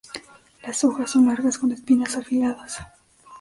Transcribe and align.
Las 0.63 0.83
hojas 0.83 1.11
son 1.11 1.27
largas 1.27 1.59
con 1.59 1.71
espinas 1.71 2.15
afiladas. 2.17 2.77